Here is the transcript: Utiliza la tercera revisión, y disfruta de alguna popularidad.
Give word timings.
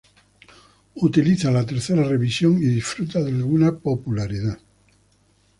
Utiliza 0.95 1.51
la 1.51 1.63
tercera 1.63 2.01
revisión, 2.01 2.57
y 2.57 2.65
disfruta 2.65 3.19
de 3.21 3.29
alguna 3.33 3.77
popularidad. 3.77 4.57